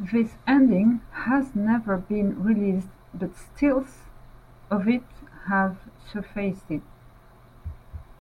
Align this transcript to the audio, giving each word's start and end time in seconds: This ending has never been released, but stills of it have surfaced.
This 0.00 0.34
ending 0.44 1.02
has 1.12 1.54
never 1.54 1.98
been 1.98 2.42
released, 2.42 2.88
but 3.14 3.36
stills 3.36 4.00
of 4.72 4.88
it 4.88 5.04
have 5.46 5.76
surfaced. 6.04 6.66